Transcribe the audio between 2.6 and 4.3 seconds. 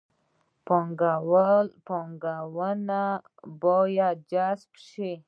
پانګونه باید